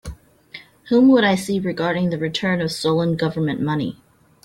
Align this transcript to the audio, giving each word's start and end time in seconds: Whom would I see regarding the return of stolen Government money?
Whom 0.89 1.09
would 1.09 1.23
I 1.23 1.35
see 1.35 1.59
regarding 1.59 2.09
the 2.09 2.17
return 2.17 2.59
of 2.59 2.71
stolen 2.71 3.15
Government 3.17 3.61
money? 3.61 4.01